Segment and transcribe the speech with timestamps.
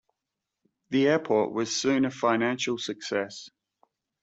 [0.89, 3.51] The airport was soon a financial success.